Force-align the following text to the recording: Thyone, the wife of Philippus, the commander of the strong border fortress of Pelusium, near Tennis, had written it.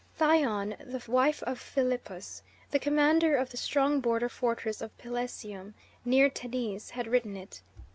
Thyone, 0.17 0.75
the 0.83 1.03
wife 1.07 1.43
of 1.43 1.59
Philippus, 1.59 2.41
the 2.71 2.79
commander 2.79 3.35
of 3.35 3.51
the 3.51 3.57
strong 3.57 3.99
border 3.99 4.29
fortress 4.29 4.81
of 4.81 4.97
Pelusium, 4.97 5.75
near 6.03 6.27
Tennis, 6.27 6.89
had 6.89 7.05
written 7.05 7.37
it. 7.37 7.61